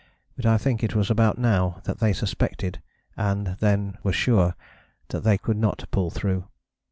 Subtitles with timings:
[0.35, 2.81] But I think it was about now that they suspected,
[3.15, 4.55] and then were sure,
[5.09, 6.45] that they could not pull through.